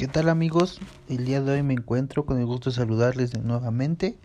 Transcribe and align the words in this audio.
¿Qué 0.00 0.08
tal 0.08 0.30
amigos? 0.30 0.80
El 1.10 1.26
día 1.26 1.42
de 1.42 1.52
hoy 1.52 1.62
me 1.62 1.74
encuentro 1.74 2.24
con 2.24 2.38
el 2.38 2.46
gusto 2.46 2.70
de 2.70 2.76
saludarles 2.76 3.38
nuevamente 3.38 4.16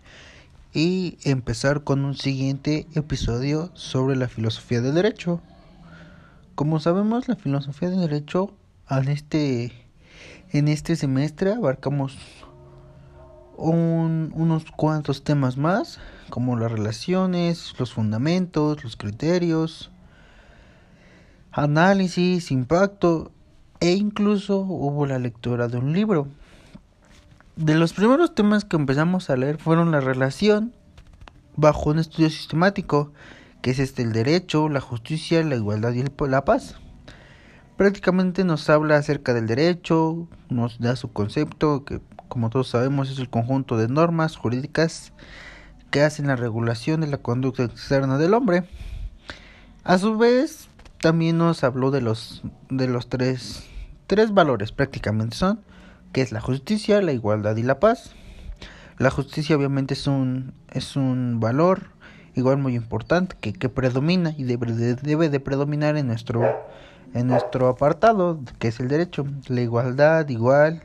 y 0.72 1.18
empezar 1.22 1.84
con 1.84 2.06
un 2.06 2.14
siguiente 2.14 2.86
episodio 2.94 3.70
sobre 3.74 4.16
la 4.16 4.26
filosofía 4.26 4.80
del 4.80 4.94
derecho. 4.94 5.42
Como 6.54 6.80
sabemos, 6.80 7.28
la 7.28 7.36
filosofía 7.36 7.90
del 7.90 8.00
derecho 8.00 8.54
en 8.88 9.08
este, 9.08 9.72
en 10.50 10.68
este 10.68 10.96
semestre 10.96 11.52
abarcamos 11.52 12.16
unos 13.58 14.64
cuantos 14.78 15.24
temas 15.24 15.58
más, 15.58 16.00
como 16.30 16.56
las 16.58 16.72
relaciones, 16.72 17.74
los 17.78 17.92
fundamentos, 17.92 18.82
los 18.82 18.96
criterios, 18.96 19.90
análisis, 21.52 22.50
impacto 22.50 23.30
e 23.80 23.92
incluso 23.92 24.58
hubo 24.58 25.06
la 25.06 25.18
lectura 25.18 25.68
de 25.68 25.78
un 25.78 25.92
libro. 25.92 26.28
De 27.56 27.74
los 27.74 27.92
primeros 27.92 28.34
temas 28.34 28.64
que 28.64 28.76
empezamos 28.76 29.30
a 29.30 29.36
leer 29.36 29.58
fueron 29.58 29.90
la 29.90 30.00
relación 30.00 30.74
bajo 31.56 31.90
un 31.90 31.98
estudio 31.98 32.30
sistemático, 32.30 33.12
que 33.62 33.70
es 33.70 33.78
este 33.78 34.02
el 34.02 34.12
derecho, 34.12 34.68
la 34.68 34.80
justicia, 34.80 35.42
la 35.42 35.56
igualdad 35.56 35.92
y 35.92 36.04
la 36.26 36.44
paz. 36.44 36.76
Prácticamente 37.76 38.44
nos 38.44 38.68
habla 38.70 38.96
acerca 38.96 39.34
del 39.34 39.46
derecho, 39.46 40.28
nos 40.48 40.78
da 40.78 40.96
su 40.96 41.12
concepto, 41.12 41.84
que 41.84 42.00
como 42.28 42.50
todos 42.50 42.68
sabemos 42.68 43.10
es 43.10 43.18
el 43.18 43.30
conjunto 43.30 43.76
de 43.76 43.88
normas 43.88 44.36
jurídicas 44.36 45.12
que 45.90 46.02
hacen 46.02 46.26
la 46.26 46.36
regulación 46.36 47.00
de 47.00 47.06
la 47.06 47.18
conducta 47.18 47.64
externa 47.64 48.18
del 48.18 48.34
hombre. 48.34 48.64
A 49.84 49.98
su 49.98 50.16
vez, 50.16 50.68
también 51.00 51.38
nos 51.38 51.64
habló 51.64 51.90
de 51.90 52.00
los 52.00 52.42
de 52.70 52.88
los 52.88 53.08
tres 53.08 53.64
tres 54.06 54.32
valores 54.32 54.72
prácticamente 54.72 55.36
son 55.36 55.60
que 56.12 56.22
es 56.22 56.32
la 56.32 56.40
justicia, 56.40 57.02
la 57.02 57.12
igualdad 57.12 57.56
y 57.56 57.62
la 57.62 57.78
paz. 57.78 58.14
La 58.98 59.10
justicia 59.10 59.56
obviamente 59.56 59.94
es 59.94 60.06
un 60.06 60.54
es 60.70 60.96
un 60.96 61.40
valor 61.40 61.90
igual 62.34 62.58
muy 62.58 62.74
importante 62.74 63.36
que, 63.40 63.52
que 63.52 63.68
predomina 63.68 64.34
y 64.36 64.44
debe 64.44 64.72
de, 64.72 64.94
debe 64.94 65.28
de 65.28 65.40
predominar 65.40 65.96
en 65.96 66.06
nuestro 66.06 66.42
en 67.14 67.26
nuestro 67.28 67.68
apartado 67.68 68.40
que 68.58 68.68
es 68.68 68.80
el 68.80 68.88
derecho. 68.88 69.26
La 69.48 69.60
igualdad 69.60 70.28
igual 70.28 70.84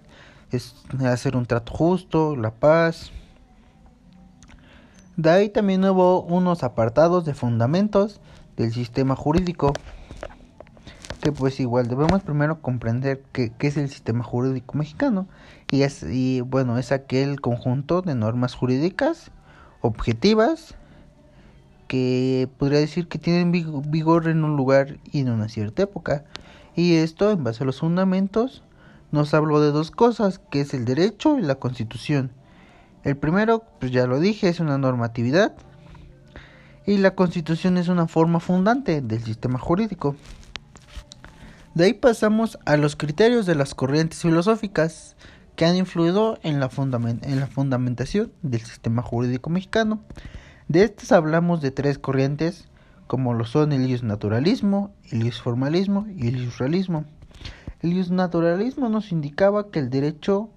es 0.51 0.75
hacer 1.05 1.37
un 1.37 1.45
trato 1.45 1.73
justo, 1.73 2.35
la 2.35 2.51
paz. 2.51 3.11
De 5.15 5.29
ahí 5.29 5.49
también 5.49 5.85
hubo 5.85 6.23
unos 6.23 6.63
apartados 6.63 7.25
de 7.25 7.33
fundamentos 7.33 8.19
del 8.57 8.73
sistema 8.73 9.15
jurídico 9.15 9.73
que 11.21 11.31
pues 11.31 11.59
igual 11.59 11.87
debemos 11.87 12.23
primero 12.23 12.61
comprender 12.61 13.23
qué, 13.31 13.53
es 13.59 13.77
el 13.77 13.87
sistema 13.89 14.23
jurídico 14.23 14.77
mexicano. 14.77 15.27
Y 15.69 15.83
es 15.83 16.03
y 16.03 16.41
bueno 16.41 16.77
es 16.77 16.91
aquel 16.91 17.39
conjunto 17.39 18.01
de 18.01 18.15
normas 18.15 18.55
jurídicas 18.55 19.31
objetivas 19.79 20.75
que 21.87 22.49
podría 22.57 22.79
decir 22.79 23.07
que 23.07 23.19
tienen 23.19 23.51
vigor 23.51 24.27
en 24.27 24.43
un 24.43 24.57
lugar 24.57 24.97
y 25.11 25.21
en 25.21 25.29
una 25.29 25.47
cierta 25.47 25.83
época. 25.83 26.25
Y 26.75 26.95
esto 26.95 27.31
en 27.31 27.43
base 27.43 27.63
a 27.63 27.67
los 27.67 27.79
fundamentos 27.79 28.63
nos 29.11 29.33
habló 29.33 29.61
de 29.61 29.71
dos 29.71 29.91
cosas 29.91 30.39
que 30.49 30.61
es 30.61 30.73
el 30.73 30.85
derecho 30.85 31.37
y 31.37 31.41
la 31.41 31.55
constitución. 31.55 32.31
El 33.03 33.17
primero 33.17 33.63
pues 33.79 33.91
ya 33.91 34.07
lo 34.07 34.19
dije 34.19 34.49
es 34.49 34.59
una 34.59 34.77
normatividad. 34.77 35.53
Y 36.85 36.97
la 36.97 37.13
constitución 37.13 37.77
es 37.77 37.89
una 37.89 38.07
forma 38.07 38.39
fundante 38.39 39.01
del 39.01 39.23
sistema 39.23 39.59
jurídico 39.59 40.15
de 41.73 41.85
ahí 41.85 41.93
pasamos 41.93 42.59
a 42.65 42.75
los 42.75 42.97
criterios 42.97 43.45
de 43.45 43.55
las 43.55 43.75
corrientes 43.75 44.21
filosóficas 44.21 45.15
que 45.55 45.65
han 45.65 45.77
influido 45.77 46.37
en 46.43 46.59
la, 46.59 46.69
en 47.21 47.39
la 47.39 47.47
fundamentación 47.47 48.33
del 48.41 48.61
sistema 48.61 49.01
jurídico 49.01 49.49
mexicano. 49.49 50.01
De 50.67 50.83
estas 50.83 51.13
hablamos 51.13 51.61
de 51.61 51.71
tres 51.71 51.97
corrientes, 51.97 52.67
como 53.07 53.33
lo 53.33 53.45
son 53.45 53.71
el 53.71 54.05
naturalismo, 54.05 54.93
el 55.11 55.31
formalismo 55.31 56.07
y 56.17 56.27
el 56.27 56.51
realismo. 56.51 57.05
El 57.81 58.15
naturalismo 58.15 58.89
nos 58.89 59.11
indicaba 59.11 59.71
que 59.71 59.79
el 59.79 59.89
derecho 59.89 60.49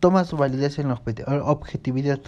toma 0.00 0.24
su 0.24 0.36
validez 0.36 0.78
en 0.78 0.88
la 0.88 1.00
objetividad. 1.44 2.20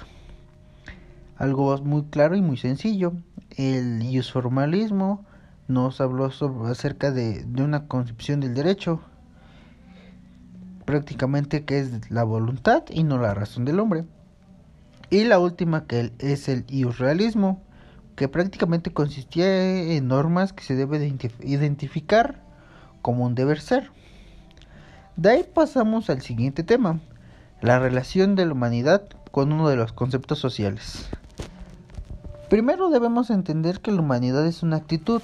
Algo 1.37 1.77
muy 1.79 2.03
claro 2.05 2.37
y 2.37 2.43
muy 2.43 2.59
sencillo. 2.59 3.15
El 3.57 4.23
formalismo 4.25 5.25
nos 5.71 6.01
habló 6.01 6.31
sobre, 6.31 6.71
acerca 6.71 7.11
de, 7.11 7.45
de 7.45 7.63
una 7.63 7.87
concepción 7.87 8.41
del 8.41 8.55
derecho, 8.55 9.01
prácticamente 10.85 11.65
que 11.65 11.81
es 11.81 12.11
la 12.11 12.25
voluntad 12.25 12.85
y 12.91 13.05
no 13.05 13.19
la 13.19 13.35
razón 13.35 13.65
del 13.65 13.81
hombre. 13.81 14.05
Y 15.09 15.25
la 15.25 15.39
última 15.39 15.87
que 15.87 16.13
es 16.19 16.49
el 16.49 16.65
irrealismo, 16.69 17.63
que 18.17 18.29
prácticamente 18.29 18.93
consistía 18.93 19.95
en 19.95 20.09
normas 20.09 20.53
que 20.53 20.63
se 20.63 20.77
debe 20.77 20.99
de 20.99 21.17
identificar 21.41 22.43
como 23.03 23.25
un 23.25 23.35
deber 23.35 23.61
ser. 23.61 23.91
De 25.17 25.31
ahí 25.31 25.45
pasamos 25.55 26.11
al 26.11 26.23
siguiente 26.23 26.63
tema, 26.63 27.01
la 27.61 27.79
relación 27.79 28.37
de 28.37 28.47
la 28.47 28.53
humanidad 28.53 29.09
con 29.31 29.53
uno 29.53 29.69
de 29.69 29.77
los 29.77 29.93
conceptos 29.93 30.39
sociales. 30.39 31.09
Primero 32.49 32.91
debemos 32.91 33.31
entender 33.31 33.81
que 33.81 33.93
la 33.93 34.01
humanidad 34.01 34.47
es 34.47 34.63
una 34.63 34.77
actitud, 34.77 35.23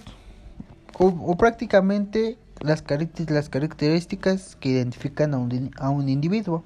o, 0.99 1.37
prácticamente 1.37 2.39
las, 2.61 2.85
las 3.29 3.49
características 3.49 4.57
que 4.57 4.71
identifican 4.71 5.35
a 5.35 5.39
un, 5.39 5.71
a 5.79 5.91
un 5.91 6.09
individuo. 6.09 6.65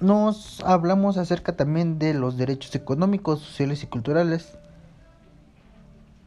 Nos 0.00 0.62
hablamos 0.64 1.16
acerca 1.16 1.56
también 1.56 1.98
de 1.98 2.14
los 2.14 2.36
derechos 2.36 2.74
económicos, 2.74 3.40
sociales 3.40 3.82
y 3.82 3.86
culturales. 3.86 4.58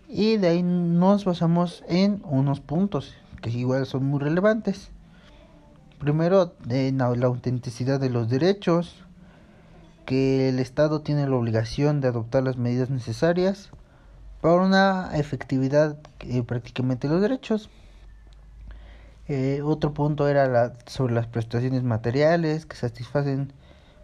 Y 0.07 0.37
de 0.37 0.47
ahí 0.47 0.63
nos 0.63 1.25
basamos 1.25 1.83
en 1.87 2.21
unos 2.25 2.59
puntos 2.59 3.13
que 3.41 3.49
igual 3.49 3.85
son 3.85 4.05
muy 4.05 4.19
relevantes. 4.19 4.89
Primero, 5.99 6.53
en 6.69 6.97
la 6.97 7.05
autenticidad 7.05 7.99
de 7.99 8.09
los 8.09 8.29
derechos, 8.29 9.03
que 10.05 10.49
el 10.49 10.59
Estado 10.59 11.01
tiene 11.01 11.27
la 11.27 11.35
obligación 11.35 12.01
de 12.01 12.09
adoptar 12.09 12.43
las 12.43 12.57
medidas 12.57 12.91
necesarias 12.91 13.71
para 14.41 14.55
una 14.55 15.11
efectividad 15.15 15.97
eh, 16.21 16.43
prácticamente 16.43 17.07
los 17.07 17.21
derechos. 17.21 17.69
Eh, 19.27 19.61
otro 19.63 19.93
punto 19.93 20.27
era 20.27 20.47
la, 20.47 20.73
sobre 20.85 21.15
las 21.15 21.25
prestaciones 21.25 21.83
materiales 21.83 22.65
que 22.65 22.75
satisfacen 22.75 23.51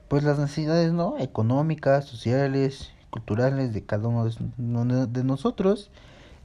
pues 0.07 0.23
las 0.23 0.39
necesidades 0.39 0.91
no 0.91 1.17
económicas, 1.19 2.05
sociales, 2.05 2.91
culturales 3.11 3.73
de 3.73 3.85
cada 3.85 4.07
uno 4.07 4.25
de, 4.25 5.23
nosotros. 5.23 5.91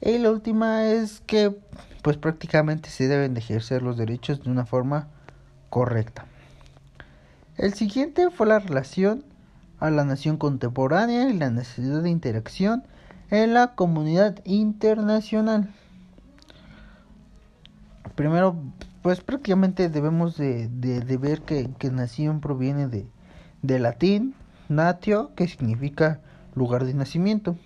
Y 0.00 0.18
la 0.18 0.30
última 0.30 0.84
es 0.84 1.20
que 1.26 1.56
pues 2.02 2.18
prácticamente 2.18 2.90
se 2.90 3.08
deben 3.08 3.34
de 3.34 3.40
ejercer 3.40 3.82
los 3.82 3.96
derechos 3.96 4.44
de 4.44 4.50
una 4.50 4.66
forma 4.66 5.08
correcta. 5.70 6.26
El 7.56 7.72
siguiente 7.72 8.30
fue 8.30 8.46
la 8.46 8.58
relación 8.58 9.24
a 9.80 9.90
la 9.90 10.04
nación 10.04 10.36
contemporánea 10.36 11.28
y 11.28 11.32
la 11.32 11.50
necesidad 11.50 12.02
de 12.02 12.10
interacción 12.10 12.84
en 13.30 13.54
la 13.54 13.74
comunidad 13.74 14.38
internacional. 14.44 15.72
Primero, 18.14 18.56
pues 19.02 19.20
prácticamente 19.20 19.88
debemos 19.88 20.36
de, 20.36 20.68
de, 20.68 21.16
ver 21.16 21.42
que, 21.42 21.70
que, 21.78 21.90
nación 21.90 22.40
proviene 22.40 22.88
de, 22.88 23.06
de 23.62 23.78
latín, 23.78 24.34
natio, 24.68 25.34
que 25.34 25.48
significa 25.48 26.20
lugar 26.54 26.84
de 26.84 26.94
nacimiento. 26.94 27.56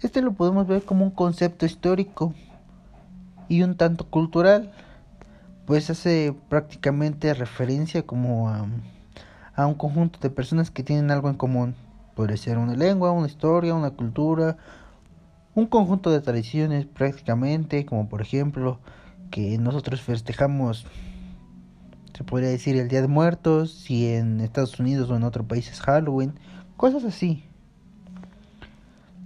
Este 0.00 0.22
lo 0.22 0.32
podemos 0.32 0.66
ver 0.66 0.82
como 0.82 1.04
un 1.04 1.10
concepto 1.10 1.66
histórico 1.66 2.34
y 3.48 3.62
un 3.62 3.76
tanto 3.76 4.08
cultural, 4.08 4.72
pues 5.66 5.90
hace 5.90 6.34
prácticamente 6.48 7.34
referencia 7.34 8.02
como 8.02 8.48
a, 8.48 8.66
a 9.54 9.66
un 9.66 9.74
conjunto 9.74 10.18
de 10.20 10.30
personas 10.30 10.70
que 10.70 10.82
tienen 10.82 11.10
algo 11.10 11.28
en 11.28 11.36
común. 11.36 11.74
Puede 12.14 12.36
ser 12.36 12.58
una 12.58 12.74
lengua, 12.74 13.12
una 13.12 13.26
historia, 13.26 13.74
una 13.74 13.90
cultura, 13.90 14.56
un 15.54 15.66
conjunto 15.66 16.10
de 16.10 16.20
tradiciones 16.20 16.86
prácticamente, 16.86 17.84
como 17.84 18.08
por 18.08 18.22
ejemplo 18.22 18.80
que 19.30 19.58
nosotros 19.58 20.00
festejamos, 20.00 20.86
se 22.14 22.24
podría 22.24 22.48
decir, 22.48 22.76
el 22.76 22.88
Día 22.88 23.02
de 23.02 23.08
Muertos, 23.08 23.72
si 23.72 24.08
en 24.08 24.40
Estados 24.40 24.78
Unidos 24.78 25.10
o 25.10 25.16
en 25.16 25.24
otro 25.24 25.44
país 25.44 25.70
es 25.70 25.80
Halloween, 25.80 26.34
cosas 26.76 27.04
así. 27.04 27.44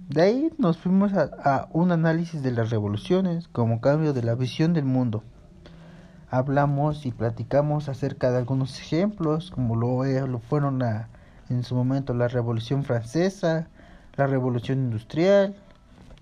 De 0.09 0.21
ahí 0.21 0.51
nos 0.57 0.77
fuimos 0.77 1.11
a, 1.13 1.67
un 1.73 1.91
análisis 1.91 2.41
de 2.41 2.51
las 2.51 2.69
revoluciones 2.69 3.49
como 3.49 3.81
cambio 3.81 4.13
de 4.13 4.23
la 4.23 4.35
visión 4.35 4.73
del 4.73 4.85
mundo. 4.85 5.23
Hablamos 6.29 7.05
y 7.05 7.11
platicamos 7.11 7.89
acerca 7.89 8.31
de 8.31 8.37
algunos 8.37 8.79
ejemplos, 8.79 9.51
como 9.51 9.75
lo, 9.75 10.03
lo 10.05 10.39
fueron 10.39 10.81
en 11.49 11.63
su 11.63 11.75
momento 11.75 12.13
la 12.13 12.27
Revolución 12.29 12.83
Francesa, 12.83 13.67
la 14.15 14.27
Revolución 14.27 14.79
Industrial, 14.79 15.55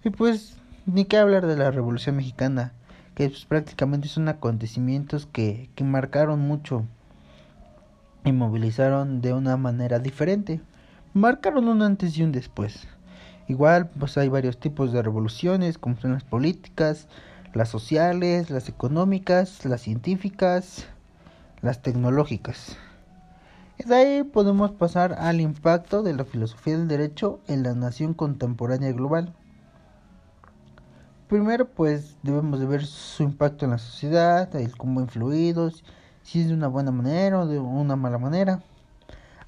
y 0.05 0.11
pues 0.11 0.55
ni 0.85 1.05
qué 1.05 1.17
hablar 1.17 1.47
de 1.47 1.57
la 1.57 1.71
Revolución 1.71 2.15
Mexicana, 2.17 2.73
que 3.15 3.27
pues, 3.27 3.45
prácticamente 3.45 4.07
son 4.07 4.29
acontecimientos 4.29 5.25
que, 5.25 5.71
que 5.73 5.83
marcaron 5.83 6.39
mucho 6.39 6.85
y 8.23 8.31
movilizaron 8.31 9.21
de 9.21 9.33
una 9.33 9.57
manera 9.57 9.97
diferente. 9.97 10.61
Marcaron 11.15 11.67
un 11.67 11.81
antes 11.81 12.15
y 12.17 12.23
un 12.23 12.31
después. 12.31 12.87
Igual, 13.47 13.89
pues 13.99 14.15
hay 14.19 14.29
varios 14.29 14.59
tipos 14.59 14.93
de 14.93 15.01
revoluciones, 15.01 15.79
como 15.79 15.97
son 15.97 16.13
las 16.13 16.23
políticas, 16.23 17.07
las 17.55 17.69
sociales, 17.69 18.51
las 18.51 18.69
económicas, 18.69 19.65
las 19.65 19.81
científicas, 19.81 20.85
las 21.63 21.81
tecnológicas. 21.81 22.77
Y 23.79 23.87
de 23.87 23.95
ahí 23.95 24.23
podemos 24.23 24.69
pasar 24.71 25.13
al 25.13 25.41
impacto 25.41 26.03
de 26.03 26.13
la 26.13 26.25
filosofía 26.25 26.77
del 26.77 26.87
derecho 26.87 27.39
en 27.47 27.63
la 27.63 27.73
nación 27.73 28.13
contemporánea 28.13 28.91
global. 28.91 29.33
Primero, 31.27 31.67
pues 31.67 32.17
debemos 32.21 32.59
de 32.59 32.67
ver 32.67 32.85
su 32.85 33.23
impacto 33.23 33.65
en 33.65 33.71
la 33.71 33.79
sociedad, 33.79 34.55
el 34.55 34.77
cómo 34.77 34.99
ha 34.99 35.03
influido, 35.03 35.71
si 36.23 36.41
es 36.41 36.47
de 36.47 36.53
una 36.53 36.67
buena 36.67 36.91
manera 36.91 37.39
o 37.39 37.47
de 37.47 37.59
una 37.59 37.95
mala 37.95 38.19
manera. 38.19 38.61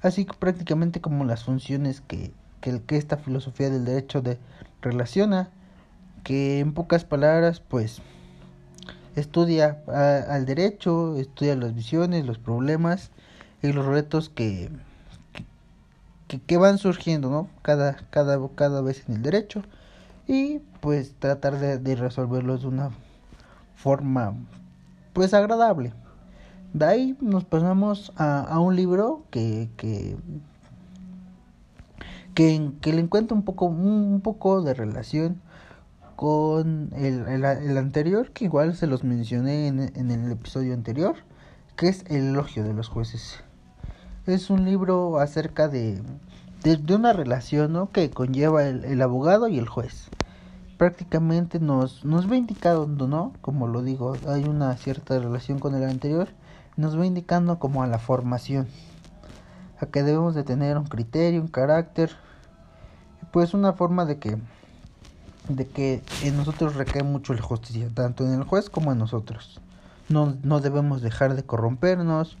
Así 0.02 0.24
que 0.24 0.34
prácticamente 0.34 1.00
como 1.00 1.24
las 1.24 1.44
funciones 1.44 2.00
que, 2.00 2.32
que, 2.60 2.82
que 2.82 2.96
esta 2.96 3.16
filosofía 3.16 3.70
del 3.70 3.84
derecho 3.84 4.22
de 4.22 4.38
relaciona 4.82 5.50
que 6.24 6.60
en 6.60 6.74
pocas 6.74 7.04
palabras 7.04 7.60
pues 7.60 8.00
estudia 9.16 9.82
al 9.86 10.46
derecho, 10.46 11.16
estudia 11.16 11.56
las 11.56 11.74
visiones, 11.74 12.26
los 12.26 12.38
problemas 12.38 13.10
y 13.62 13.72
los 13.72 13.86
retos 13.86 14.28
que, 14.28 14.70
que, 16.46 16.56
van 16.56 16.78
surgiendo, 16.78 17.30
¿no? 17.30 17.48
Cada, 17.62 17.96
cada, 18.10 18.38
cada 18.54 18.82
vez 18.82 19.04
en 19.08 19.16
el 19.16 19.22
derecho 19.22 19.62
y 20.28 20.60
pues 20.80 21.14
tratar 21.18 21.58
de, 21.58 21.78
de 21.78 21.96
resolverlos 21.96 22.62
de 22.62 22.68
una 22.68 22.90
forma 23.74 24.34
pues 25.12 25.34
agradable. 25.34 25.92
De 26.72 26.84
ahí 26.84 27.16
nos 27.20 27.44
pasamos 27.44 28.12
a, 28.16 28.42
a 28.42 28.60
un 28.60 28.76
libro 28.76 29.24
que, 29.30 29.70
que, 29.76 30.16
que, 32.34 32.70
que 32.80 32.92
le 32.92 33.00
encuentra 33.00 33.34
un 33.34 33.42
poco, 33.42 33.64
un 33.64 34.20
poco 34.22 34.62
de 34.62 34.74
relación 34.74 35.40
con 36.14 36.90
el, 36.94 37.26
el, 37.28 37.78
anterior, 37.78 38.32
que 38.32 38.44
igual 38.44 38.74
se 38.74 38.86
los 38.86 39.04
mencioné 39.04 39.68
en, 39.68 39.80
en, 39.94 40.10
el 40.10 40.32
episodio 40.32 40.74
anterior, 40.74 41.14
que 41.76 41.88
es 41.88 42.04
El 42.08 42.30
elogio 42.30 42.64
de 42.64 42.74
los 42.74 42.88
jueces. 42.88 43.40
Es 44.26 44.50
un 44.50 44.64
libro 44.64 45.20
acerca 45.20 45.68
de, 45.68 46.02
de, 46.64 46.94
una 46.94 47.12
relación 47.12 47.72
¿no? 47.72 47.90
que 47.90 48.10
conlleva 48.10 48.66
el, 48.66 48.84
el, 48.84 49.00
abogado 49.00 49.48
y 49.48 49.58
el 49.58 49.68
juez. 49.68 50.10
Prácticamente 50.78 51.60
nos, 51.60 52.04
nos 52.04 52.30
va 52.30 52.36
indicando, 52.36 53.06
¿no? 53.06 53.34
Como 53.42 53.66
lo 53.66 53.82
digo, 53.82 54.16
hay 54.26 54.44
una 54.44 54.74
cierta 54.76 55.18
relación 55.18 55.58
con 55.58 55.74
el 55.74 55.84
anterior, 55.84 56.28
nos 56.76 56.98
va 56.98 57.04
indicando 57.04 57.58
como 57.58 57.82
a 57.82 57.86
la 57.86 57.98
formación, 57.98 58.68
a 59.80 59.86
que 59.86 60.02
debemos 60.02 60.34
de 60.34 60.44
tener 60.44 60.78
un 60.78 60.86
criterio, 60.86 61.42
un 61.42 61.48
carácter, 61.48 62.12
pues 63.32 63.52
una 63.52 63.74
forma 63.74 64.06
de 64.06 64.18
que 64.18 64.38
de 65.48 65.66
que 65.66 66.02
en 66.22 66.36
nosotros 66.36 66.76
recae 66.76 67.02
mucho 67.02 67.34
la 67.34 67.42
justicia, 67.42 67.88
tanto 67.94 68.24
en 68.24 68.34
el 68.34 68.44
juez 68.44 68.70
como 68.70 68.92
en 68.92 68.98
nosotros. 68.98 69.60
No, 70.08 70.36
no 70.42 70.60
debemos 70.60 71.02
dejar 71.02 71.34
de 71.34 71.42
corrompernos, 71.42 72.36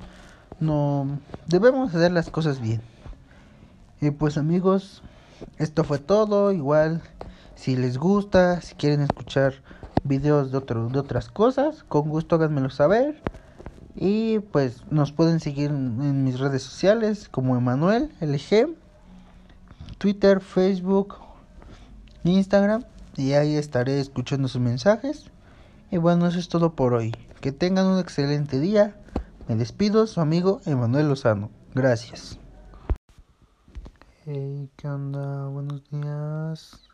no 0.60 1.18
debemos 1.46 1.94
hacer 1.94 2.12
las 2.12 2.30
cosas 2.30 2.60
bien. 2.60 2.82
Y 4.00 4.10
pues 4.10 4.38
amigos, 4.38 5.02
esto 5.58 5.84
fue 5.84 5.98
todo. 5.98 6.52
Igual, 6.52 7.02
si 7.58 7.74
les 7.74 7.98
gusta, 7.98 8.60
si 8.60 8.76
quieren 8.76 9.00
escuchar 9.00 9.52
videos 10.04 10.52
de, 10.52 10.60
de 10.60 10.98
otras 10.98 11.28
cosas, 11.28 11.82
con 11.88 12.08
gusto 12.08 12.36
háganmelo 12.36 12.70
saber. 12.70 13.20
Y 13.96 14.38
pues 14.38 14.84
nos 14.92 15.10
pueden 15.10 15.40
seguir 15.40 15.70
en 15.70 16.22
mis 16.22 16.38
redes 16.38 16.62
sociales 16.62 17.28
como 17.28 17.56
Emanuel 17.56 18.12
LG, 18.20 18.76
Twitter, 19.98 20.40
Facebook, 20.40 21.16
Instagram 22.22 22.84
y 23.16 23.32
ahí 23.32 23.56
estaré 23.56 23.98
escuchando 23.98 24.46
sus 24.46 24.60
mensajes. 24.60 25.24
Y 25.90 25.96
bueno, 25.96 26.28
eso 26.28 26.38
es 26.38 26.48
todo 26.48 26.74
por 26.74 26.94
hoy. 26.94 27.12
Que 27.40 27.50
tengan 27.50 27.86
un 27.86 27.98
excelente 27.98 28.60
día. 28.60 28.94
Me 29.48 29.56
despido, 29.56 30.06
su 30.06 30.20
amigo 30.20 30.60
Emanuel 30.64 31.08
Lozano. 31.08 31.50
Gracias. 31.74 32.38
Hey, 34.24 34.70
¿qué 34.76 34.86
onda? 34.86 35.46
Buenos 35.48 35.82
días. 35.90 36.87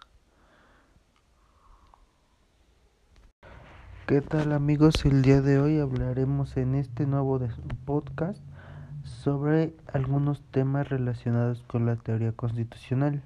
¿Qué 4.07 4.21
tal 4.21 4.53
amigos? 4.53 5.07
El 5.07 5.23
día 5.23 5.41
de 5.41 5.59
hoy 5.59 5.79
hablaremos 5.79 6.59
en 6.59 6.75
este 6.75 7.07
nuevo 7.07 7.41
podcast 7.87 8.39
sobre 9.03 9.73
algunos 9.95 10.43
temas 10.51 10.91
relacionados 10.91 11.63
con 11.63 11.87
la 11.87 11.97
teoría 11.97 12.33
constitucional. 12.33 13.23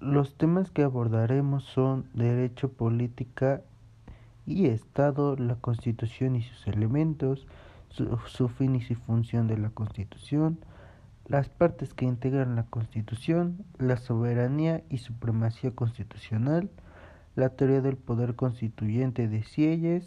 Los 0.00 0.34
temas 0.34 0.72
que 0.72 0.82
abordaremos 0.82 1.62
son 1.62 2.06
derecho, 2.14 2.72
política 2.72 3.62
y 4.44 4.66
Estado, 4.66 5.36
la 5.36 5.54
Constitución 5.54 6.34
y 6.34 6.42
sus 6.42 6.66
elementos, 6.66 7.46
su, 7.90 8.48
fin 8.48 8.74
y 8.74 8.80
su 8.80 8.96
función 8.96 9.46
de 9.46 9.56
la 9.56 9.70
Constitución, 9.70 10.58
las 11.28 11.48
partes 11.48 11.94
que 11.94 12.06
integran 12.06 12.56
la 12.56 12.64
Constitución, 12.64 13.64
la 13.78 13.98
soberanía 13.98 14.82
y 14.90 14.98
supremacía 14.98 15.70
constitucional, 15.70 16.70
la 17.40 17.48
teoría 17.48 17.80
del 17.80 17.96
poder 17.96 18.36
constituyente 18.36 19.26
de 19.26 19.42
Sieyes, 19.42 20.06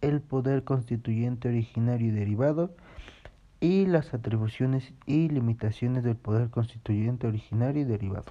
el 0.00 0.20
poder 0.20 0.64
constituyente 0.64 1.48
originario 1.48 2.08
y 2.08 2.10
derivado, 2.10 2.74
y 3.60 3.86
las 3.86 4.12
atribuciones 4.12 4.92
y 5.06 5.28
limitaciones 5.28 6.02
del 6.02 6.16
poder 6.16 6.50
constituyente 6.50 7.28
originario 7.28 7.82
y 7.82 7.84
derivado. 7.84 8.24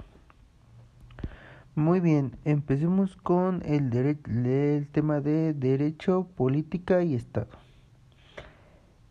Muy 1.74 2.02
bien, 2.02 2.36
empecemos 2.44 3.16
con 3.16 3.62
el, 3.66 3.96
el 3.96 4.88
tema 4.92 5.22
de 5.22 5.54
derecho, 5.54 6.28
política 6.36 7.02
y 7.02 7.16
Estado. 7.16 7.48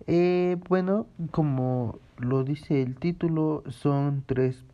Eh, 0.07 0.59
bueno, 0.69 1.07
como 1.31 2.01
lo 2.19 2.45
dice 2.45 2.83
el 2.83 2.97
título, 2.97 3.65
son 3.69 4.25
tres 4.27 4.67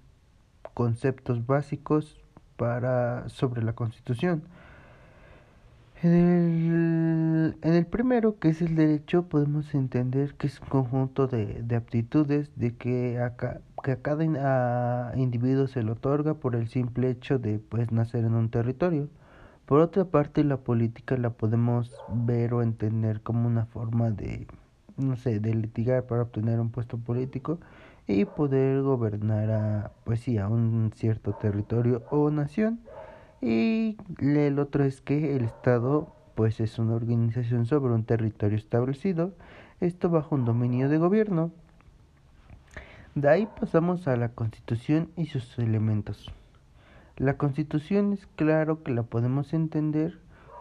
conceptos 0.74 1.46
básicos 1.46 2.18
para 2.58 3.28
sobre 3.30 3.62
la 3.62 3.72
Constitución. 3.74 4.42
En 6.02 6.12
el, 6.12 7.56
en 7.62 7.74
el 7.74 7.86
primero, 7.86 8.38
que 8.38 8.50
es 8.50 8.62
el 8.62 8.76
derecho, 8.76 9.24
podemos 9.24 9.74
entender 9.74 10.34
que 10.34 10.46
es 10.46 10.60
un 10.60 10.68
conjunto 10.68 11.26
de, 11.26 11.62
de 11.62 11.76
aptitudes 11.76 12.50
de 12.56 12.76
que 12.76 13.18
acá 13.20 13.60
que 13.82 13.92
a 13.92 14.02
cada 14.02 15.12
individuo 15.16 15.66
se 15.66 15.82
le 15.82 15.92
otorga 15.92 16.34
por 16.34 16.56
el 16.56 16.68
simple 16.68 17.10
hecho 17.10 17.38
de 17.38 17.58
pues 17.58 17.92
nacer 17.92 18.24
en 18.24 18.34
un 18.34 18.50
territorio. 18.50 19.08
Por 19.66 19.80
otra 19.80 20.04
parte, 20.06 20.44
la 20.44 20.58
política 20.58 21.16
la 21.16 21.30
podemos 21.30 21.92
ver 22.08 22.54
o 22.54 22.62
entender 22.62 23.20
como 23.22 23.46
una 23.46 23.66
forma 23.66 24.10
de, 24.10 24.46
no 24.96 25.16
sé, 25.16 25.40
de 25.40 25.54
litigar 25.54 26.06
para 26.06 26.22
obtener 26.22 26.60
un 26.60 26.70
puesto 26.70 26.98
político 26.98 27.60
y 28.08 28.24
poder 28.24 28.80
gobernar 28.82 29.50
a, 29.50 29.92
pues 30.04 30.20
sí, 30.20 30.38
a 30.38 30.48
un 30.48 30.90
cierto 30.94 31.34
territorio 31.34 32.02
o 32.10 32.30
nación. 32.30 32.80
Y 33.42 33.98
el 34.18 34.58
otro 34.58 34.82
es 34.82 35.02
que 35.02 35.36
el 35.36 35.44
Estado, 35.44 36.12
pues 36.34 36.58
es 36.58 36.78
una 36.78 36.94
organización 36.94 37.66
sobre 37.66 37.92
un 37.92 38.04
territorio 38.04 38.56
establecido, 38.56 39.32
esto 39.80 40.08
bajo 40.08 40.34
un 40.34 40.46
dominio 40.46 40.88
de 40.88 40.96
gobierno. 40.96 41.52
De 43.14 43.28
ahí 43.28 43.46
pasamos 43.60 44.08
a 44.08 44.16
la 44.16 44.30
Constitución 44.30 45.10
y 45.16 45.26
sus 45.26 45.58
elementos. 45.58 46.32
La 47.16 47.36
Constitución 47.36 48.14
es 48.14 48.26
claro 48.36 48.82
que 48.82 48.92
la 48.92 49.02
podemos 49.02 49.52
entender 49.52 50.18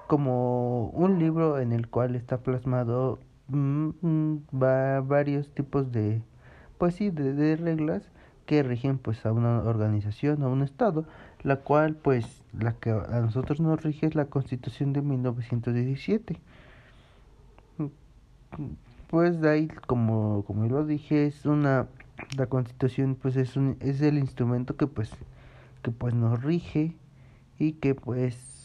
como 0.07 0.89
un 0.89 1.17
libro 1.17 1.59
en 1.59 1.71
el 1.71 1.87
cual 1.87 2.15
está 2.15 2.39
plasmado 2.39 3.19
mm, 3.47 3.89
mm, 4.01 4.37
varios 4.51 5.49
tipos 5.53 5.91
de 5.91 6.21
pues 6.77 6.95
sí 6.95 7.09
de, 7.09 7.55
reglas 7.55 8.03
que 8.45 8.63
rigen 8.63 8.97
pues 8.97 9.25
a 9.25 9.33
una 9.33 9.61
organización 9.63 10.43
a 10.43 10.47
un 10.47 10.63
estado 10.63 11.05
la 11.43 11.57
cual 11.57 11.95
pues 11.95 12.43
la 12.57 12.73
que 12.73 12.91
a 12.91 13.19
nosotros 13.21 13.59
nos 13.59 13.83
rige 13.83 14.07
es 14.07 14.15
la 14.15 14.25
Constitución 14.25 14.93
de 14.93 15.01
1917 15.01 16.39
pues 19.09 19.41
de 19.41 19.49
ahí 19.49 19.67
como 19.87 20.43
como 20.45 20.65
lo 20.67 20.85
dije 20.85 21.25
es 21.27 21.45
una 21.45 21.87
la 22.35 22.47
constitución 22.47 23.15
pues 23.21 23.35
es 23.35 23.55
un 23.55 23.77
es 23.79 24.01
el 24.01 24.17
instrumento 24.17 24.75
que 24.75 24.87
pues 24.87 25.11
que 25.83 25.91
pues 25.91 26.13
nos 26.13 26.43
rige 26.43 26.95
y 27.59 27.73
que 27.73 27.95
pues 27.95 28.63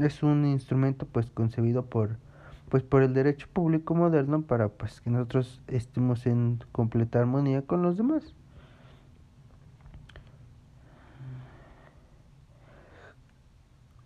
es 0.00 0.22
un 0.22 0.46
instrumento 0.46 1.06
pues 1.06 1.30
concebido 1.30 1.84
por 1.86 2.16
pues 2.68 2.82
por 2.82 3.02
el 3.02 3.14
derecho 3.14 3.48
público 3.52 3.94
moderno 3.94 4.42
para 4.42 4.68
pues 4.68 5.00
que 5.00 5.10
nosotros 5.10 5.60
estemos 5.68 6.26
en 6.26 6.60
completa 6.72 7.18
armonía 7.18 7.62
con 7.62 7.82
los 7.82 7.96
demás. 7.96 8.34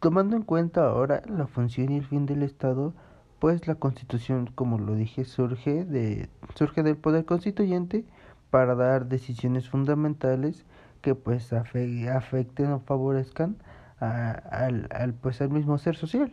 Tomando 0.00 0.36
en 0.36 0.42
cuenta 0.42 0.84
ahora 0.86 1.22
la 1.26 1.46
función 1.46 1.92
y 1.92 1.98
el 1.98 2.06
fin 2.06 2.26
del 2.26 2.42
estado 2.42 2.92
pues 3.38 3.66
la 3.66 3.74
constitución 3.74 4.50
como 4.54 4.78
lo 4.78 4.94
dije 4.94 5.24
surge 5.24 5.84
de 5.84 6.28
surge 6.54 6.82
del 6.82 6.96
poder 6.96 7.24
constituyente 7.24 8.04
para 8.50 8.74
dar 8.74 9.06
decisiones 9.06 9.68
fundamentales 9.68 10.64
que 11.00 11.14
pues 11.14 11.52
afecten 11.52 12.72
o 12.72 12.80
favorezcan 12.80 13.56
al, 13.98 14.88
al, 14.90 15.14
pues 15.14 15.40
al 15.40 15.50
mismo 15.50 15.78
ser 15.78 15.96
social 15.96 16.32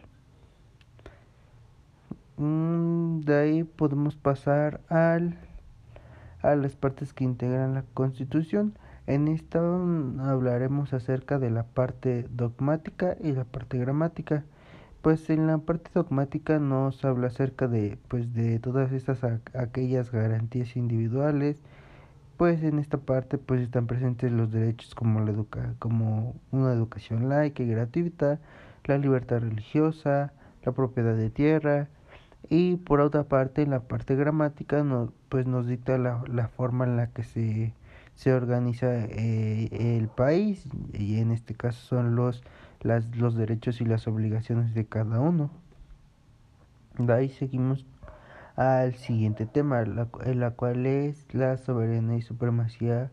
de 2.39 3.36
ahí 3.36 3.63
podemos 3.63 4.15
pasar 4.15 4.79
al 4.88 5.38
a 6.41 6.55
las 6.55 6.75
partes 6.75 7.13
que 7.13 7.25
integran 7.25 7.74
la 7.74 7.84
constitución. 7.93 8.74
En 9.08 9.27
esta 9.27 9.62
mm, 9.62 10.22
hablaremos 10.22 10.93
acerca 10.93 11.38
de 11.38 11.50
la 11.50 11.63
parte 11.63 12.27
dogmática 12.29 13.17
y 13.22 13.34
la 13.34 13.43
parte 13.43 13.77
gramática. 13.77 14.46
Pues 15.01 15.29
en 15.29 15.48
la 15.48 15.58
parte 15.58 15.91
dogmática 15.93 16.60
nos 16.60 17.03
habla 17.03 17.27
acerca 17.27 17.67
de 17.67 17.98
pues 18.08 18.34
de 18.34 18.60
todas 18.60 18.91
estas 18.93 19.24
aquellas 19.53 20.12
garantías 20.12 20.77
individuales. 20.77 21.58
Pues 22.38 22.63
en 22.63 22.79
esta 22.79 22.98
parte 22.98 23.38
pues 23.38 23.62
están 23.62 23.86
presentes 23.88 24.31
los 24.31 24.51
derechos 24.51 24.96
como 24.96 25.19
la 25.19 25.31
educa 25.31 25.75
como 25.79 26.36
una 26.51 26.72
educación 26.72 27.27
laica 27.27 27.63
y 27.63 27.67
gratuita 27.67 28.39
la 28.86 28.98
libertad 28.98 29.41
religiosa 29.41 30.34
la 30.63 30.72
propiedad 30.72 31.15
de 31.15 31.29
tierra 31.29 31.89
y 32.50 32.77
por 32.77 33.01
otra 33.01 33.24
parte 33.24 33.62
en 33.62 33.72
la 33.72 33.82
parte 33.82 34.15
gramática 34.15 34.84
no, 34.84 35.13
pues 35.29 35.46
nos 35.48 35.68
dicta 35.68 35.98
la, 35.98 36.24
la 36.27 36.48
forma 36.48 36.86
en 36.86 36.98
la 36.98 37.08
que 37.08 37.24
se 37.24 37.74
se 38.20 38.34
organiza 38.34 39.06
eh, 39.06 39.70
el 39.98 40.10
país 40.10 40.68
y 40.91 41.20
en 41.22 41.32
este 41.32 41.53
caso 41.56 41.79
son 41.79 42.18
los 42.18 42.44
las, 42.82 43.15
los 43.15 43.36
derechos 43.36 43.79
y 43.79 43.86
las 43.86 44.08
obligaciones 44.08 44.74
de 44.74 44.86
cada 44.86 45.22
uno. 45.22 45.50
De 46.98 47.13
ahí 47.13 47.29
seguimos 47.29 47.86
al 48.58 48.96
siguiente 48.96 49.46
tema, 49.46 49.84
la, 49.86 50.10
la 50.25 50.51
cual 50.51 50.86
es 50.86 51.34
la 51.34 51.56
soberanía 51.56 52.18
y 52.18 52.22
supremacía 52.22 53.10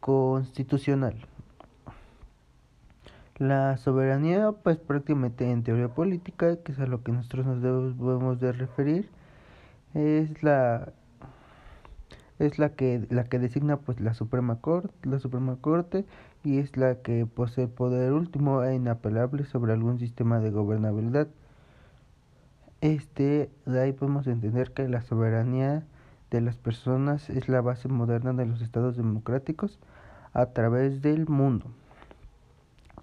constitucional. 0.00 1.14
La 3.38 3.76
soberanía, 3.76 4.52
pues 4.52 4.78
prácticamente 4.78 5.50
en 5.50 5.62
teoría 5.62 5.88
política, 5.88 6.56
que 6.62 6.72
es 6.72 6.78
a 6.78 6.86
lo 6.86 7.02
que 7.02 7.12
nosotros 7.12 7.44
nos 7.46 7.60
debemos 7.60 8.40
de 8.40 8.52
referir, 8.52 9.10
es 9.94 10.42
la 10.42 10.92
es 12.38 12.58
la 12.58 12.70
que 12.70 13.06
la 13.10 13.24
que 13.24 13.38
designa 13.38 13.78
pues 13.78 14.00
la 14.00 14.14
Suprema 14.14 14.60
Corte, 14.60 14.94
la 15.02 15.18
Suprema 15.18 15.56
Corte 15.60 16.06
y 16.44 16.58
es 16.58 16.76
la 16.78 16.96
que 17.02 17.26
posee 17.26 17.66
poder 17.68 18.12
último 18.12 18.62
e 18.62 18.74
inapelable 18.74 19.44
sobre 19.44 19.72
algún 19.74 19.98
sistema 19.98 20.40
de 20.40 20.50
gobernabilidad. 20.50 21.28
Este, 22.80 23.50
de 23.66 23.80
ahí 23.82 23.92
podemos 23.92 24.26
entender 24.26 24.72
que 24.72 24.88
la 24.88 25.02
soberanía 25.02 25.84
de 26.30 26.40
las 26.40 26.56
personas 26.56 27.28
es 27.30 27.48
la 27.48 27.60
base 27.60 27.88
moderna 27.88 28.32
de 28.32 28.46
los 28.46 28.62
estados 28.62 28.96
democráticos 28.96 29.78
a 30.32 30.46
través 30.46 31.02
del 31.02 31.26
mundo. 31.26 31.66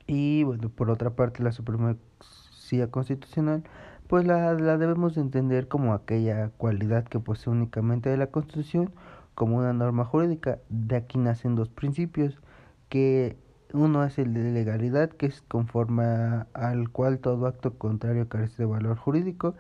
Y 0.07 0.43
bueno, 0.43 0.69
por 0.69 0.89
otra 0.89 1.12
parte, 1.12 1.43
la 1.43 1.51
supremacía 1.51 2.89
constitucional, 2.91 3.63
pues 4.07 4.25
la, 4.25 4.53
la 4.53 4.77
debemos 4.77 5.17
entender 5.17 5.67
como 5.67 5.93
aquella 5.93 6.50
cualidad 6.57 7.05
que 7.05 7.19
posee 7.19 7.51
únicamente 7.53 8.10
de 8.10 8.17
la 8.17 8.27
Constitución 8.27 8.91
como 9.36 9.57
una 9.57 9.74
norma 9.74 10.05
jurídica. 10.05 10.60
De 10.69 10.95
aquí 10.95 11.17
nacen 11.17 11.55
dos 11.55 11.69
principios, 11.69 12.39
que 12.89 13.38
uno 13.74 14.03
es 14.03 14.19
el 14.19 14.33
de 14.33 14.51
legalidad, 14.51 15.10
que 15.10 15.25
es 15.25 15.41
conforme 15.41 16.03
al 16.53 16.89
cual 16.91 17.19
todo 17.19 17.48
acto 17.48 17.74
contrario 17.77 18.29
carece 18.29 18.63
de 18.63 18.65
valor 18.67 18.98
jurídico, 18.98 19.55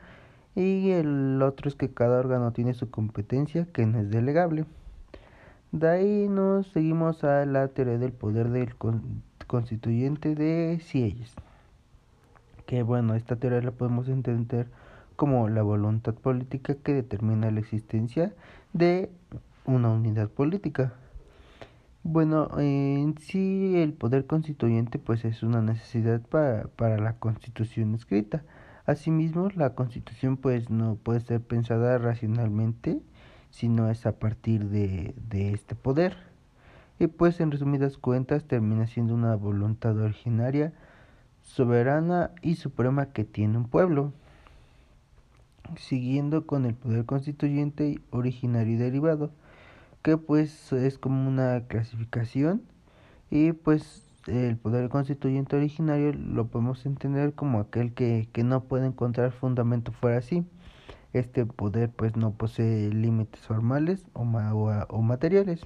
y 0.55 0.91
el 0.91 1.41
otro 1.41 1.67
es 1.67 1.75
que 1.75 1.91
cada 1.91 2.19
órgano 2.19 2.53
tiene 2.53 2.75
su 2.75 2.91
competencia, 2.91 3.67
que 3.73 3.85
no 3.87 3.99
es 3.99 4.11
delegable. 4.11 4.65
De 5.71 5.89
ahí 5.89 6.27
nos 6.29 6.67
seguimos 6.67 7.23
a 7.23 7.45
la 7.47 7.67
teoría 7.69 7.97
del 7.97 8.11
poder 8.13 8.49
del 8.49 8.75
constituyente 9.53 10.33
de 10.33 10.79
Sieyes. 10.81 11.35
Que 12.65 12.81
bueno, 12.81 13.13
esta 13.13 13.35
teoría 13.35 13.61
la 13.61 13.69
podemos 13.69 14.09
entender 14.09 14.65
como 15.15 15.47
la 15.47 15.61
voluntad 15.61 16.15
política 16.15 16.73
que 16.73 16.95
determina 16.95 17.51
la 17.51 17.59
existencia 17.59 18.33
de 18.73 19.11
una 19.65 19.91
unidad 19.91 20.27
política. 20.29 20.93
Bueno, 22.01 22.49
en 22.57 23.15
sí 23.19 23.75
el 23.77 23.93
poder 23.93 24.25
constituyente 24.25 24.97
pues 24.97 25.23
es 25.23 25.43
una 25.43 25.61
necesidad 25.61 26.19
para, 26.21 26.63
para 26.69 26.97
la 26.97 27.17
constitución 27.17 27.93
escrita. 27.93 28.41
Asimismo, 28.87 29.49
la 29.55 29.75
constitución 29.75 30.35
pues 30.35 30.71
no 30.71 30.95
puede 30.95 31.19
ser 31.19 31.41
pensada 31.41 31.99
racionalmente 31.99 33.03
si 33.51 33.69
no 33.69 33.91
es 33.91 34.07
a 34.07 34.13
partir 34.13 34.65
de, 34.69 35.13
de 35.29 35.53
este 35.53 35.75
poder. 35.75 36.32
Y 36.99 37.07
pues 37.07 37.39
en 37.39 37.51
resumidas 37.51 37.97
cuentas 37.97 38.45
termina 38.45 38.87
siendo 38.87 39.13
una 39.13 39.35
voluntad 39.35 39.97
originaria, 39.97 40.73
soberana 41.41 42.31
y 42.41 42.55
suprema 42.55 43.07
que 43.07 43.23
tiene 43.23 43.57
un 43.57 43.67
pueblo. 43.67 44.13
Siguiendo 45.77 46.45
con 46.45 46.65
el 46.65 46.75
poder 46.75 47.05
constituyente 47.05 47.99
originario 48.11 48.73
y 48.73 48.77
derivado 48.77 49.31
que 50.03 50.17
pues 50.17 50.73
es 50.73 50.99
como 50.99 51.27
una 51.27 51.63
clasificación 51.67 52.61
y 53.31 53.53
pues 53.53 54.03
el 54.27 54.57
poder 54.57 54.89
constituyente 54.89 55.55
originario 55.55 56.13
lo 56.13 56.47
podemos 56.47 56.85
entender 56.85 57.33
como 57.33 57.59
aquel 57.59 57.93
que, 57.93 58.29
que 58.33 58.43
no 58.43 58.63
puede 58.65 58.87
encontrar 58.87 59.31
fundamento 59.31 59.91
fuera 59.91 60.17
así. 60.17 60.45
Este 61.13 61.45
poder 61.45 61.89
pues 61.89 62.15
no 62.17 62.31
posee 62.33 62.89
límites 62.89 63.41
formales 63.41 64.05
o, 64.13 64.23
o, 64.23 64.85
o 64.89 65.01
materiales. 65.01 65.65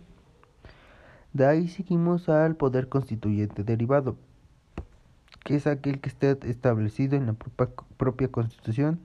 De 1.38 1.46
ahí 1.46 1.68
seguimos 1.68 2.30
al 2.30 2.56
poder 2.56 2.90
constituyente 2.90 3.64
derivado, 3.64 4.16
que 5.44 5.54
es 5.54 5.68
aquel 5.68 6.00
que 6.02 6.10
está 6.10 6.32
establecido 6.32 7.16
en 7.16 7.28
la 7.28 7.34
propia, 7.34 8.28
constitución 8.30 9.00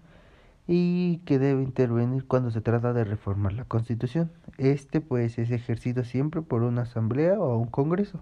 y 0.66 1.18
que 1.26 1.38
debe 1.38 1.62
intervenir 1.62 2.24
cuando 2.26 2.50
se 2.50 2.62
trata 2.62 2.94
de 2.94 3.04
reformar 3.04 3.52
la 3.52 3.66
Constitución. 3.66 4.30
Este 4.56 5.02
pues 5.02 5.38
es 5.38 5.50
ejercido 5.50 6.04
siempre 6.04 6.40
por 6.40 6.62
una 6.62 6.82
asamblea 6.82 7.38
o 7.38 7.58
un 7.58 7.66
congreso. 7.66 8.18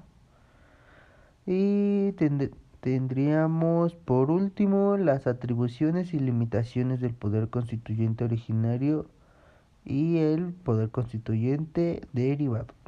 Y 1.47 2.11
tendríamos 2.81 3.95
por 3.95 4.33
último 4.33 4.97
las 4.97 5.29
atribuciones 5.29 6.15
y 6.15 6.19
limitaciones 6.19 7.01
del 7.01 7.15
poder 7.15 7.49
constituyente 7.49 8.25
originario 8.25 9.07
y 9.85 10.19
el 10.19 10.53
poder 10.53 10.91
constituyente 10.91 12.01
derivado. 12.13 12.80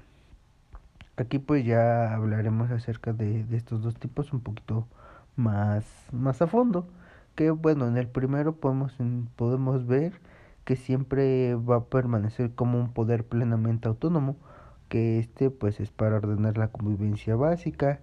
Aquí 1.17 1.39
pues 1.39 1.65
ya 1.65 2.15
hablaremos 2.15 2.71
acerca 2.71 3.13
de, 3.13 3.45
de 3.45 3.57
estos 3.57 3.83
dos 3.83 3.95
tipos 3.97 4.33
un 4.33 4.41
poquito 4.41 4.89
más, 5.37 5.85
más 6.13 6.43
a 6.43 6.47
fondo 6.47 6.89
que 7.35 7.51
bueno, 7.51 7.87
en 7.89 7.97
el 7.97 8.09
primero 8.09 8.57
podemos, 8.57 8.95
podemos 9.37 9.87
ver 9.87 10.21
que 10.65 10.77
siempre 10.77 11.55
va 11.57 11.77
a 11.77 11.85
permanecer 11.87 12.55
como 12.55 12.79
un 12.79 12.93
poder 12.93 13.27
plenamente 13.27 13.89
autónomo, 13.89 14.37
que 14.89 15.19
este 15.19 15.51
pues 15.51 15.81
es 15.81 15.91
para 15.91 16.17
ordenar 16.17 16.59
la 16.59 16.69
convivencia 16.69 17.37
básica 17.37 18.01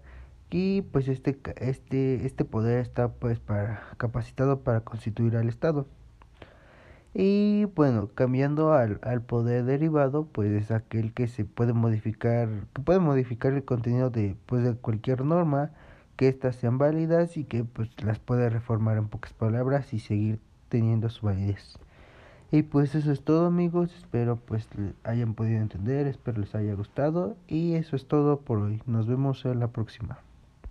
y 0.49 0.81
pues 0.83 1.07
este 1.07 1.39
este 1.57 2.25
este 2.25 2.45
poder 2.45 2.79
está 2.79 3.09
pues 3.13 3.39
para 3.39 3.81
capacitado 3.97 4.61
para 4.63 4.81
constituir 4.81 5.37
al 5.37 5.49
Estado. 5.49 5.87
Y 7.13 7.65
bueno, 7.75 8.09
cambiando 8.13 8.73
al, 8.73 8.99
al 9.03 9.21
poder 9.21 9.65
derivado, 9.65 10.25
pues 10.25 10.51
es 10.51 10.71
aquel 10.71 11.13
que 11.13 11.27
se 11.27 11.45
puede 11.45 11.73
modificar, 11.73 12.49
que 12.73 12.81
puede 12.81 12.99
modificar 12.99 13.53
el 13.53 13.65
contenido 13.65 14.09
de 14.09 14.35
pues 14.45 14.63
de 14.63 14.75
cualquier 14.75 15.25
norma 15.25 15.71
que 16.15 16.27
éstas 16.27 16.55
sean 16.57 16.77
válidas 16.77 17.37
y 17.37 17.45
que 17.45 17.63
pues 17.63 17.89
las 18.03 18.19
pueda 18.19 18.49
reformar 18.49 18.97
en 18.97 19.07
pocas 19.07 19.33
palabras 19.33 19.93
y 19.93 19.99
seguir 19.99 20.39
teniendo 20.69 21.09
su 21.09 21.25
validez. 21.25 21.79
Y 22.51 22.63
pues 22.63 22.95
eso 22.95 23.11
es 23.11 23.23
todo 23.23 23.45
amigos, 23.47 23.95
espero 23.95 24.37
pues 24.37 24.67
hayan 25.03 25.33
podido 25.35 25.61
entender, 25.61 26.07
espero 26.07 26.41
les 26.41 26.55
haya 26.55 26.73
gustado 26.73 27.37
y 27.47 27.73
eso 27.75 27.95
es 27.95 28.07
todo 28.07 28.41
por 28.41 28.59
hoy. 28.59 28.81
Nos 28.85 29.07
vemos 29.07 29.45
en 29.45 29.59
la 29.59 29.67
próxima. 29.69 30.19